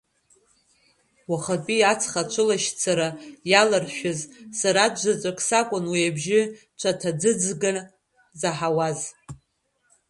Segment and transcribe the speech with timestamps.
[1.29, 3.07] Уахатәи аҵх аҵәылашьцара
[3.51, 4.19] иаларшәыз,
[4.59, 6.41] сара аӡәзаҵәык сакәын уи абжьы
[6.79, 7.71] цәаҭарӡыӡага
[8.39, 8.99] заҳауаз.